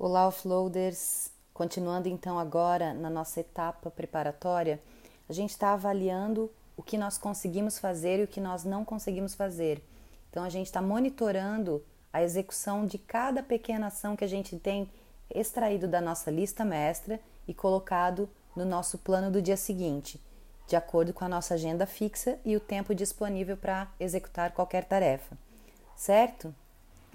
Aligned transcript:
Olá, 0.00 0.28
offloaders! 0.28 1.32
Continuando 1.52 2.08
então 2.08 2.38
agora 2.38 2.94
na 2.94 3.10
nossa 3.10 3.40
etapa 3.40 3.90
preparatória, 3.90 4.80
a 5.28 5.32
gente 5.32 5.50
está 5.50 5.72
avaliando 5.72 6.48
o 6.76 6.84
que 6.84 6.96
nós 6.96 7.18
conseguimos 7.18 7.80
fazer 7.80 8.20
e 8.20 8.22
o 8.22 8.28
que 8.28 8.40
nós 8.40 8.62
não 8.62 8.84
conseguimos 8.84 9.34
fazer. 9.34 9.82
Então 10.30 10.44
a 10.44 10.48
gente 10.48 10.66
está 10.66 10.80
monitorando 10.80 11.84
a 12.12 12.22
execução 12.22 12.86
de 12.86 12.96
cada 12.96 13.42
pequena 13.42 13.88
ação 13.88 14.14
que 14.14 14.22
a 14.22 14.28
gente 14.28 14.56
tem 14.56 14.88
extraído 15.34 15.88
da 15.88 16.00
nossa 16.00 16.30
lista 16.30 16.64
mestra 16.64 17.18
e 17.48 17.52
colocado 17.52 18.30
no 18.54 18.64
nosso 18.64 18.98
plano 18.98 19.32
do 19.32 19.42
dia 19.42 19.56
seguinte, 19.56 20.22
de 20.68 20.76
acordo 20.76 21.12
com 21.12 21.24
a 21.24 21.28
nossa 21.28 21.54
agenda 21.54 21.86
fixa 21.86 22.38
e 22.44 22.54
o 22.54 22.60
tempo 22.60 22.94
disponível 22.94 23.56
para 23.56 23.88
executar 23.98 24.52
qualquer 24.52 24.84
tarefa. 24.84 25.36
Certo? 25.96 26.54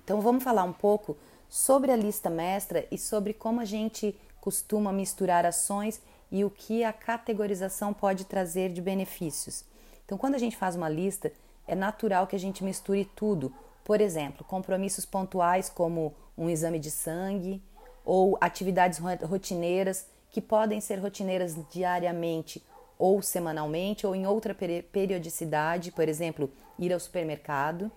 Então 0.03 0.19
vamos 0.19 0.43
falar 0.43 0.65
um 0.65 0.73
pouco 0.73 1.15
sobre 1.53 1.91
a 1.91 1.95
lista 1.95 2.31
mestra 2.31 2.87
e 2.89 2.97
sobre 2.97 3.31
como 3.31 3.61
a 3.61 3.63
gente 3.63 4.19
costuma 4.41 4.91
misturar 4.91 5.45
ações 5.45 6.01
e 6.31 6.43
o 6.43 6.49
que 6.49 6.83
a 6.83 6.91
categorização 6.91 7.93
pode 7.93 8.25
trazer 8.25 8.73
de 8.73 8.81
benefícios. 8.81 9.63
Então, 10.03 10.17
quando 10.17 10.33
a 10.33 10.39
gente 10.39 10.57
faz 10.57 10.75
uma 10.75 10.89
lista, 10.89 11.31
é 11.67 11.75
natural 11.75 12.25
que 12.25 12.35
a 12.35 12.39
gente 12.39 12.63
misture 12.63 13.05
tudo. 13.15 13.53
Por 13.83 14.01
exemplo, 14.01 14.43
compromissos 14.43 15.05
pontuais 15.05 15.69
como 15.69 16.15
um 16.35 16.49
exame 16.49 16.79
de 16.79 16.89
sangue 16.89 17.61
ou 18.03 18.35
atividades 18.41 18.97
rotineiras 19.21 20.07
que 20.31 20.41
podem 20.41 20.81
ser 20.81 20.95
rotineiras 20.95 21.55
diariamente 21.71 22.63
ou 22.97 23.21
semanalmente 23.21 24.07
ou 24.07 24.15
em 24.15 24.25
outra 24.25 24.55
periodicidade, 24.55 25.91
por 25.91 26.09
exemplo, 26.09 26.49
ir 26.79 26.91
ao 26.91 26.99
supermercado 26.99 27.91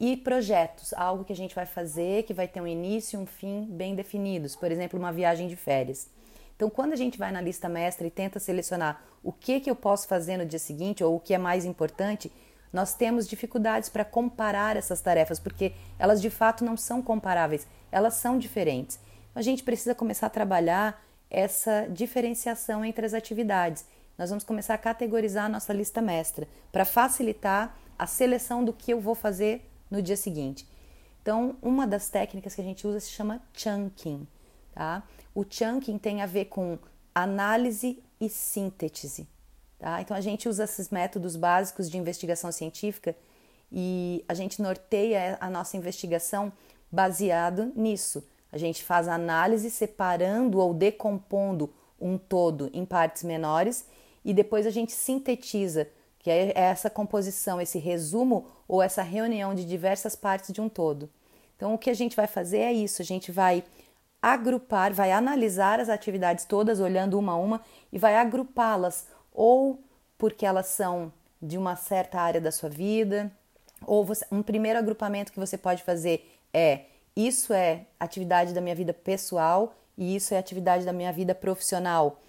e 0.00 0.16
projetos, 0.16 0.94
algo 0.94 1.24
que 1.24 1.32
a 1.32 1.36
gente 1.36 1.54
vai 1.54 1.66
fazer 1.66 2.22
que 2.22 2.32
vai 2.32 2.48
ter 2.48 2.62
um 2.62 2.66
início 2.66 3.20
e 3.20 3.22
um 3.22 3.26
fim 3.26 3.66
bem 3.70 3.94
definidos, 3.94 4.56
por 4.56 4.72
exemplo, 4.72 4.98
uma 4.98 5.12
viagem 5.12 5.46
de 5.46 5.56
férias. 5.56 6.08
Então, 6.56 6.70
quando 6.70 6.94
a 6.94 6.96
gente 6.96 7.18
vai 7.18 7.30
na 7.30 7.40
lista 7.40 7.68
mestra 7.68 8.06
e 8.06 8.10
tenta 8.10 8.40
selecionar 8.40 9.02
o 9.22 9.30
que, 9.30 9.60
que 9.60 9.70
eu 9.70 9.76
posso 9.76 10.08
fazer 10.08 10.38
no 10.38 10.46
dia 10.46 10.58
seguinte 10.58 11.04
ou 11.04 11.16
o 11.16 11.20
que 11.20 11.34
é 11.34 11.38
mais 11.38 11.66
importante, 11.66 12.32
nós 12.72 12.94
temos 12.94 13.28
dificuldades 13.28 13.90
para 13.90 14.04
comparar 14.04 14.76
essas 14.76 15.02
tarefas, 15.02 15.38
porque 15.38 15.74
elas 15.98 16.20
de 16.20 16.30
fato 16.30 16.64
não 16.64 16.76
são 16.76 17.02
comparáveis, 17.02 17.66
elas 17.92 18.14
são 18.14 18.38
diferentes. 18.38 18.98
A 19.34 19.42
gente 19.42 19.62
precisa 19.62 19.94
começar 19.94 20.28
a 20.28 20.30
trabalhar 20.30 21.02
essa 21.28 21.86
diferenciação 21.90 22.84
entre 22.84 23.04
as 23.04 23.12
atividades. 23.12 23.84
Nós 24.16 24.30
vamos 24.30 24.44
começar 24.44 24.74
a 24.74 24.78
categorizar 24.78 25.44
a 25.44 25.48
nossa 25.48 25.72
lista 25.72 26.00
mestra 26.00 26.48
para 26.72 26.84
facilitar 26.84 27.76
a 27.98 28.06
seleção 28.06 28.64
do 28.64 28.72
que 28.72 28.92
eu 28.92 29.00
vou 29.00 29.14
fazer 29.14 29.69
no 29.90 30.00
dia 30.00 30.16
seguinte. 30.16 30.66
Então, 31.22 31.56
uma 31.60 31.86
das 31.86 32.08
técnicas 32.08 32.54
que 32.54 32.60
a 32.60 32.64
gente 32.64 32.86
usa 32.86 33.00
se 33.00 33.10
chama 33.10 33.42
chunking, 33.52 34.26
tá? 34.72 35.02
O 35.34 35.44
chunking 35.48 35.98
tem 35.98 36.22
a 36.22 36.26
ver 36.26 36.46
com 36.46 36.78
análise 37.14 38.02
e 38.20 38.28
síntese, 38.28 39.28
tá? 39.78 40.00
Então, 40.00 40.16
a 40.16 40.20
gente 40.20 40.48
usa 40.48 40.64
esses 40.64 40.88
métodos 40.90 41.36
básicos 41.36 41.90
de 41.90 41.98
investigação 41.98 42.50
científica 42.50 43.14
e 43.70 44.24
a 44.28 44.34
gente 44.34 44.62
norteia 44.62 45.36
a 45.40 45.50
nossa 45.50 45.76
investigação 45.76 46.52
baseado 46.90 47.72
nisso. 47.76 48.24
A 48.50 48.58
gente 48.58 48.82
faz 48.82 49.06
análise 49.06 49.70
separando 49.70 50.58
ou 50.58 50.74
decompondo 50.74 51.72
um 52.00 52.16
todo 52.18 52.70
em 52.72 52.84
partes 52.84 53.22
menores 53.22 53.86
e 54.24 54.32
depois 54.34 54.66
a 54.66 54.70
gente 54.70 54.92
sintetiza 54.92 55.88
que 56.20 56.30
é 56.30 56.52
essa 56.54 56.88
composição, 56.88 57.60
esse 57.60 57.78
resumo 57.78 58.46
ou 58.68 58.82
essa 58.82 59.02
reunião 59.02 59.54
de 59.54 59.64
diversas 59.64 60.14
partes 60.14 60.52
de 60.52 60.60
um 60.60 60.68
todo. 60.68 61.10
Então, 61.56 61.74
o 61.74 61.78
que 61.78 61.90
a 61.90 61.94
gente 61.94 62.14
vai 62.14 62.26
fazer 62.26 62.58
é 62.58 62.72
isso: 62.72 63.02
a 63.02 63.04
gente 63.04 63.32
vai 63.32 63.64
agrupar, 64.22 64.92
vai 64.92 65.10
analisar 65.10 65.80
as 65.80 65.88
atividades 65.88 66.44
todas, 66.44 66.78
olhando 66.78 67.18
uma 67.18 67.32
a 67.32 67.36
uma, 67.36 67.62
e 67.90 67.98
vai 67.98 68.16
agrupá-las, 68.16 69.06
ou 69.32 69.82
porque 70.18 70.44
elas 70.44 70.66
são 70.66 71.12
de 71.40 71.56
uma 71.56 71.74
certa 71.74 72.20
área 72.20 72.40
da 72.40 72.52
sua 72.52 72.68
vida, 72.68 73.32
ou 73.86 74.04
você, 74.04 74.26
um 74.30 74.42
primeiro 74.42 74.78
agrupamento 74.78 75.32
que 75.32 75.40
você 75.40 75.56
pode 75.56 75.82
fazer 75.82 76.30
é: 76.52 76.82
isso 77.16 77.52
é 77.52 77.86
atividade 77.98 78.52
da 78.52 78.60
minha 78.60 78.74
vida 78.74 78.92
pessoal 78.92 79.74
e 79.96 80.14
isso 80.16 80.34
é 80.34 80.38
atividade 80.38 80.84
da 80.84 80.92
minha 80.92 81.12
vida 81.12 81.34
profissional. 81.34 82.20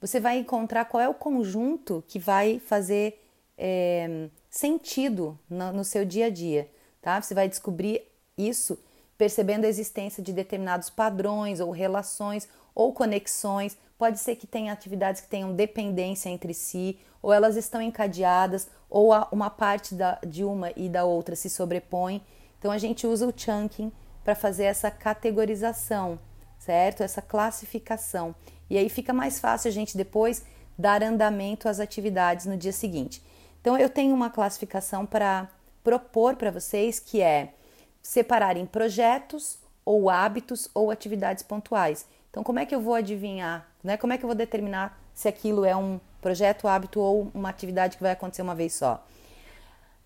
Você 0.00 0.20
vai 0.20 0.38
encontrar 0.38 0.84
qual 0.84 1.02
é 1.02 1.08
o 1.08 1.14
conjunto 1.14 2.04
que 2.06 2.18
vai 2.18 2.60
fazer 2.60 3.20
é, 3.58 4.28
sentido 4.48 5.38
no, 5.50 5.72
no 5.72 5.84
seu 5.84 6.04
dia 6.04 6.26
a 6.26 6.30
dia, 6.30 6.70
tá? 7.02 7.20
Você 7.20 7.34
vai 7.34 7.48
descobrir 7.48 8.02
isso 8.36 8.78
percebendo 9.18 9.64
a 9.64 9.68
existência 9.68 10.22
de 10.22 10.32
determinados 10.32 10.88
padrões 10.88 11.58
ou 11.58 11.72
relações 11.72 12.48
ou 12.72 12.92
conexões. 12.92 13.76
Pode 13.98 14.20
ser 14.20 14.36
que 14.36 14.46
tenha 14.46 14.72
atividades 14.72 15.20
que 15.20 15.28
tenham 15.28 15.52
dependência 15.52 16.30
entre 16.30 16.54
si, 16.54 16.96
ou 17.20 17.32
elas 17.32 17.56
estão 17.56 17.82
encadeadas, 17.82 18.68
ou 18.88 19.10
uma 19.32 19.50
parte 19.50 19.94
da, 19.96 20.20
de 20.24 20.44
uma 20.44 20.70
e 20.76 20.88
da 20.88 21.04
outra 21.04 21.34
se 21.34 21.50
sobrepõe. 21.50 22.22
Então 22.58 22.70
a 22.70 22.78
gente 22.78 23.06
usa 23.06 23.26
o 23.26 23.34
chunking 23.36 23.90
para 24.22 24.36
fazer 24.36 24.64
essa 24.64 24.88
categorização, 24.88 26.18
certo? 26.58 27.02
Essa 27.02 27.20
classificação. 27.20 28.34
E 28.70 28.78
aí 28.78 28.88
fica 28.88 29.12
mais 29.12 29.40
fácil 29.40 29.68
a 29.68 29.72
gente 29.72 29.96
depois 29.96 30.44
dar 30.78 31.02
andamento 31.02 31.68
às 31.68 31.80
atividades 31.80 32.46
no 32.46 32.56
dia 32.56 32.72
seguinte. 32.72 33.20
Então 33.60 33.76
eu 33.76 33.88
tenho 33.88 34.14
uma 34.14 34.30
classificação 34.30 35.04
para 35.04 35.48
propor 35.82 36.36
para 36.36 36.50
vocês 36.50 36.98
que 36.98 37.20
é 37.20 37.54
separar 38.02 38.56
em 38.56 38.66
projetos 38.66 39.58
ou 39.84 40.10
hábitos 40.10 40.68
ou 40.74 40.90
atividades 40.90 41.42
pontuais. 41.42 42.06
Então 42.30 42.42
como 42.42 42.58
é 42.58 42.66
que 42.66 42.74
eu 42.74 42.80
vou 42.80 42.94
adivinhar, 42.94 43.66
né? 43.82 43.96
Como 43.96 44.12
é 44.12 44.18
que 44.18 44.24
eu 44.24 44.28
vou 44.28 44.36
determinar 44.36 45.00
se 45.14 45.28
aquilo 45.28 45.64
é 45.64 45.74
um 45.74 46.00
projeto, 46.20 46.68
hábito 46.68 47.00
ou 47.00 47.30
uma 47.34 47.48
atividade 47.48 47.96
que 47.96 48.02
vai 48.02 48.12
acontecer 48.12 48.42
uma 48.42 48.54
vez 48.54 48.74
só? 48.74 49.04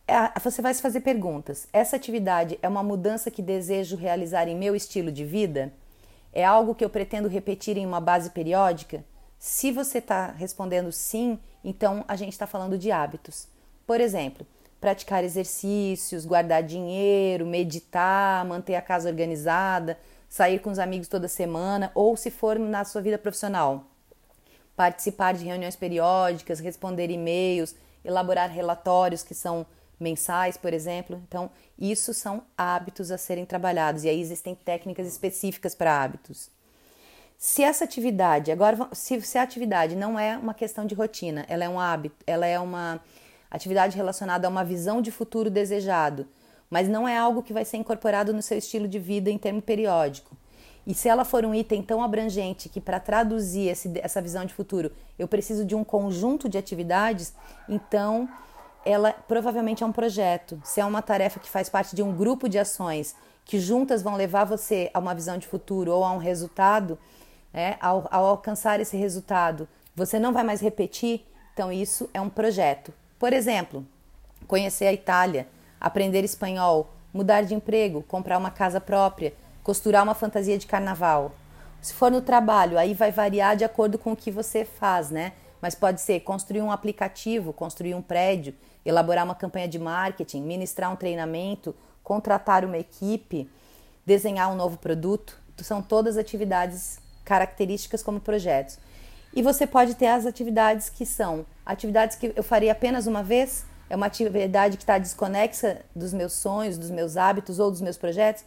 É, 0.07 0.39
você 0.41 0.61
vai 0.61 0.75
se 0.75 0.83
fazer 0.83 1.01
perguntas. 1.01 1.69
Essa 1.73 1.97
atividade 1.97 2.59
é 2.61 2.69
uma 2.69 2.83
mudança 2.83 3.31
que 3.31 3.41
desejo 3.41 3.97
realizar 3.97 4.49
em 4.49 4.57
meu 4.57 4.75
estilo 4.75 5.13
de 5.13 5.25
vida? 5.25 5.73
É 6.33 6.45
algo 6.45 6.75
que 6.75 6.84
eu 6.84 6.91
pretendo 6.91 7.29
repetir 7.29 7.77
em 7.77 7.87
uma 7.87 8.01
base 8.01 8.31
periódica? 8.31 9.05
Se 9.44 9.72
você 9.72 9.98
está 9.98 10.28
respondendo 10.28 10.92
sim, 10.92 11.36
então 11.64 12.04
a 12.06 12.14
gente 12.14 12.30
está 12.30 12.47
falando 12.47 12.78
de 12.78 12.92
hábitos. 12.92 13.48
Por 13.84 14.00
exemplo, 14.00 14.47
praticar 14.80 15.25
exercícios, 15.25 16.25
guardar 16.25 16.62
dinheiro, 16.62 17.44
meditar, 17.44 18.44
manter 18.44 18.76
a 18.76 18.80
casa 18.80 19.08
organizada, 19.08 19.98
sair 20.28 20.60
com 20.60 20.70
os 20.70 20.78
amigos 20.78 21.08
toda 21.08 21.26
semana, 21.26 21.91
ou 21.92 22.16
se 22.16 22.30
for 22.30 22.56
na 22.56 22.84
sua 22.84 23.03
vida 23.03 23.19
profissional, 23.19 23.84
participar 24.76 25.34
de 25.34 25.44
reuniões 25.44 25.74
periódicas, 25.74 26.60
responder 26.60 27.10
e-mails, 27.10 27.74
elaborar 28.04 28.48
relatórios 28.48 29.24
que 29.24 29.34
são 29.34 29.66
mensais, 29.98 30.56
por 30.56 30.72
exemplo. 30.72 31.20
Então, 31.26 31.50
isso 31.76 32.14
são 32.14 32.44
hábitos 32.56 33.10
a 33.10 33.19
serem 33.19 33.44
trabalhados 33.44 34.04
e 34.04 34.09
aí 34.09 34.20
existem 34.20 34.54
técnicas 34.54 35.09
específicas 35.09 35.74
para 35.74 36.00
hábitos. 36.00 36.48
Se 37.44 37.60
essa 37.60 37.82
atividade, 37.82 38.53
agora 38.53 38.88
se, 38.92 39.20
se 39.20 39.36
a 39.36 39.42
atividade 39.42 39.97
não 39.97 40.16
é 40.16 40.38
uma 40.38 40.54
questão 40.54 40.86
de 40.86 40.94
rotina, 40.94 41.44
ela 41.48 41.64
é 41.64 41.69
um 41.69 41.80
hábito, 41.80 42.14
ela 42.25 42.47
é 42.47 42.56
uma 42.56 43.00
atividade 43.50 43.97
relacionada 43.97 44.47
a 44.47 44.48
uma 44.48 44.64
visão 44.64 45.03
de 45.03 45.10
futuro 45.10 45.50
desejado, 45.50 46.28
mas 46.70 46.88
não 46.88 47.06
é 47.06 47.19
algo 47.19 47.42
que 47.42 47.53
vai 47.53 47.64
ser 47.64 47.78
incorporado 47.78 48.32
no 48.32 48.41
seu 48.41 48.58
estilo 48.58 48.86
de 48.86 49.00
vida 49.00 49.28
em 49.28 49.36
termo 49.38 49.60
periódico. 49.60 50.36
E 50.86 50.94
se 50.94 51.08
ela 51.08 51.25
for 51.25 51.44
um 51.44 51.53
item 51.53 51.82
tão 51.82 52.00
abrangente 52.00 52.69
que 52.69 52.80
para 52.80 53.00
traduzir 53.00 53.66
esse, 53.66 53.91
essa 54.00 54.22
visão 54.22 54.44
de 54.44 54.54
futuro 54.54 54.92
eu 55.19 55.26
preciso 55.26 55.64
de 55.64 55.74
um 55.74 55.82
conjunto 55.82 56.48
de 56.48 56.56
atividades, 56.56 57.34
então 57.69 58.28
ela 58.84 59.12
provavelmente 59.12 59.82
é 59.82 59.86
um 59.86 59.91
projeto. 59.91 60.62
Se 60.62 60.80
é 60.80 60.84
uma 60.84 61.03
tarefa 61.03 61.41
que 61.41 61.50
faz 61.50 61.69
parte 61.69 61.97
de 61.97 62.04
um 62.04 62.14
grupo 62.14 62.48
de 62.48 62.60
ações 62.60 63.16
que 63.44 63.59
juntas 63.59 64.00
vão 64.00 64.14
levar 64.14 64.44
você 64.44 64.88
a 64.94 65.00
uma 65.00 65.12
visão 65.12 65.36
de 65.36 65.48
futuro 65.48 65.92
ou 65.92 66.04
a 66.04 66.12
um 66.12 66.19
resultado, 66.19 66.97
né, 67.53 67.77
ao, 67.81 68.07
ao 68.10 68.27
alcançar 68.27 68.81
esse 68.81 68.97
resultado, 68.97 69.69
você 69.95 70.19
não 70.19 70.33
vai 70.33 70.43
mais 70.43 70.60
repetir, 70.60 71.27
então 71.53 71.71
isso 71.71 72.09
é 72.15 72.21
um 72.21 72.31
projeto. 72.31 72.93
Por 73.19 73.33
exemplo, 73.33 73.87
conhecer 74.47 74.87
a 74.87 74.93
Itália, 74.93 75.47
aprender 75.81 76.25
espanhol, 76.25 76.91
mudar 77.13 77.43
de 77.43 77.54
emprego, 77.54 78.03
comprar 78.03 78.39
uma 78.39 78.51
casa 78.51 78.81
própria, 78.81 79.34
costurar 79.63 80.03
uma 80.03 80.15
fantasia 80.15 80.57
de 80.57 80.66
carnaval. 80.66 81.33
Se 81.81 81.93
for 81.93 82.10
no 82.10 82.22
trabalho, 82.22 82.78
aí 82.78 82.95
vai 82.95 83.13
variar 83.13 83.57
de 83.57 83.65
acordo 83.65 83.98
com 83.98 84.13
o 84.13 84.16
que 84.16 84.31
você 84.31 84.65
faz, 84.65 85.10
né? 85.10 85.33
Mas 85.60 85.75
pode 85.75 86.01
ser 86.01 86.21
construir 86.21 86.63
um 86.63 86.72
aplicativo, 86.72 87.53
construir 87.53 87.95
um 87.95 88.03
prédio, 88.03 88.55
elaborar 88.84 89.25
uma 89.25 89.34
campanha 89.34 89.69
de 89.69 89.78
marketing, 89.78 90.43
ministrar 90.43 90.93
um 90.93 90.97
treinamento, 90.97 91.75
contratar 92.03 92.65
uma 92.65 92.78
equipe, 92.78 93.48
desenhar 94.07 94.51
um 94.51 94.57
novo 94.57 94.78
produto. 94.78 95.39
São 95.59 95.81
todas 95.81 96.16
atividades 96.16 96.98
características 97.24 98.03
como 98.03 98.21
projetos. 98.21 98.78
E 99.34 99.42
você 99.42 99.66
pode 99.66 99.95
ter 99.95 100.09
as 100.09 100.27
atividades 100.27 100.91
que 100.91 101.07
são 101.07 101.47
atividades 101.65 102.16
que 102.16 102.33
eu 102.36 102.42
faria 102.42 102.72
apenas 102.72 103.07
uma 103.07 103.22
vez, 103.22 103.65
é 103.89 103.97
uma 103.97 104.07
atividade 104.07 104.77
que 104.77 104.83
está 104.83 104.98
desconexa 104.98 105.83
dos 105.95 106.13
meus 106.13 106.33
sonhos, 106.33 106.78
dos 106.78 106.91
meus 106.91 107.16
hábitos 107.16 107.59
ou 107.59 107.71
dos 107.71 107.80
meus 107.80 107.97
projetos. 107.97 108.45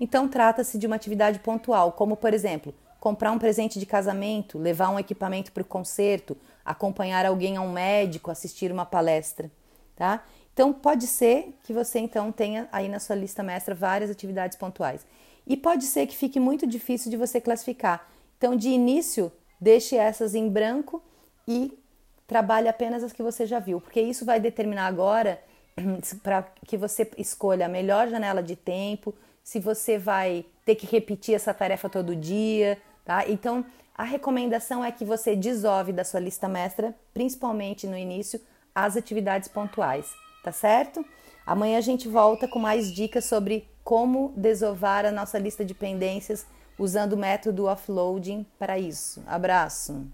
Então 0.00 0.28
trata-se 0.28 0.78
de 0.78 0.86
uma 0.86 0.96
atividade 0.96 1.38
pontual, 1.38 1.92
como 1.92 2.16
por 2.16 2.32
exemplo, 2.34 2.74
comprar 2.98 3.32
um 3.32 3.38
presente 3.38 3.78
de 3.78 3.86
casamento, 3.86 4.58
levar 4.58 4.88
um 4.90 4.98
equipamento 4.98 5.50
para 5.52 5.62
o 5.62 5.66
concerto, 5.66 6.36
acompanhar 6.64 7.26
alguém 7.26 7.56
a 7.56 7.60
um 7.60 7.72
médico, 7.72 8.30
assistir 8.30 8.70
uma 8.70 8.86
palestra, 8.86 9.50
tá? 9.96 10.24
Então 10.52 10.72
pode 10.72 11.06
ser 11.06 11.56
que 11.64 11.72
você 11.72 11.98
então 11.98 12.30
tenha 12.30 12.68
aí 12.70 12.88
na 12.88 12.98
sua 12.98 13.16
lista 13.16 13.42
mestra 13.42 13.74
várias 13.74 14.10
atividades 14.10 14.56
pontuais. 14.56 15.06
E 15.46 15.56
pode 15.56 15.84
ser 15.84 16.06
que 16.06 16.16
fique 16.16 16.38
muito 16.38 16.66
difícil 16.66 17.10
de 17.10 17.16
você 17.16 17.40
classificar. 17.40 18.11
Então 18.42 18.56
de 18.56 18.70
início, 18.70 19.30
deixe 19.60 19.94
essas 19.94 20.34
em 20.34 20.48
branco 20.48 21.00
e 21.46 21.78
trabalhe 22.26 22.66
apenas 22.66 23.04
as 23.04 23.12
que 23.12 23.22
você 23.22 23.46
já 23.46 23.60
viu, 23.60 23.80
porque 23.80 24.00
isso 24.00 24.24
vai 24.24 24.40
determinar 24.40 24.88
agora 24.88 25.40
para 26.24 26.42
que 26.66 26.76
você 26.76 27.08
escolha 27.16 27.66
a 27.66 27.68
melhor 27.68 28.08
janela 28.08 28.42
de 28.42 28.56
tempo, 28.56 29.14
se 29.44 29.60
você 29.60 29.96
vai 29.96 30.44
ter 30.66 30.74
que 30.74 30.86
repetir 30.86 31.36
essa 31.36 31.54
tarefa 31.54 31.88
todo 31.88 32.16
dia, 32.16 32.82
tá? 33.04 33.28
Então, 33.28 33.64
a 33.94 34.02
recomendação 34.02 34.84
é 34.84 34.90
que 34.90 35.04
você 35.04 35.36
desove 35.36 35.92
da 35.92 36.02
sua 36.02 36.18
lista 36.18 36.48
mestra, 36.48 36.92
principalmente 37.14 37.86
no 37.86 37.96
início, 37.96 38.40
as 38.74 38.96
atividades 38.96 39.46
pontuais, 39.46 40.10
tá 40.42 40.50
certo? 40.50 41.06
Amanhã 41.46 41.78
a 41.78 41.80
gente 41.80 42.08
volta 42.08 42.48
com 42.48 42.58
mais 42.58 42.92
dicas 42.92 43.24
sobre 43.24 43.68
como 43.84 44.32
desovar 44.36 45.06
a 45.06 45.12
nossa 45.12 45.38
lista 45.38 45.64
de 45.64 45.74
pendências 45.74 46.44
usando 46.82 47.12
o 47.12 47.16
método 47.16 47.66
offloading 47.66 48.44
para 48.58 48.76
isso. 48.76 49.22
Abraço! 49.24 50.04